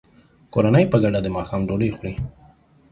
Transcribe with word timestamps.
کورنۍ 0.53 0.85
په 0.91 0.97
ګډه 1.03 1.19
د 1.23 1.27
ماښام 1.37 1.61
ډوډۍ 1.67 1.89
خوري. 1.95 2.13